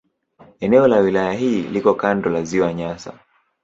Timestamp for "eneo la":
0.59-0.99